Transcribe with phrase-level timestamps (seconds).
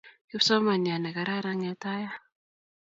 [0.29, 2.09] Kipsomamiat ne kararan ng'etaya